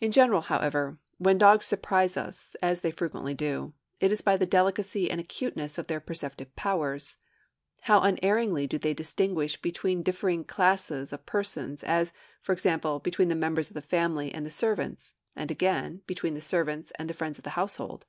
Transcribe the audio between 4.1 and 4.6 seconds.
is by the